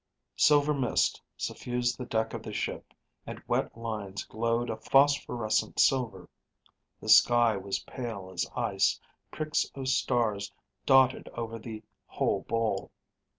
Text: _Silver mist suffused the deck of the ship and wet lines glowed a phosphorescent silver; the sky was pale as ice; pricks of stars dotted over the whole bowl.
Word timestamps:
_Silver 0.35 0.73
mist 0.75 1.21
suffused 1.37 1.95
the 1.95 2.07
deck 2.07 2.33
of 2.33 2.41
the 2.41 2.51
ship 2.53 2.91
and 3.27 3.39
wet 3.47 3.77
lines 3.77 4.23
glowed 4.23 4.71
a 4.71 4.77
phosphorescent 4.77 5.79
silver; 5.79 6.27
the 6.99 7.07
sky 7.07 7.55
was 7.55 7.83
pale 7.83 8.31
as 8.33 8.49
ice; 8.55 8.99
pricks 9.29 9.63
of 9.75 9.87
stars 9.87 10.51
dotted 10.87 11.29
over 11.35 11.59
the 11.59 11.83
whole 12.07 12.41
bowl. 12.41 12.91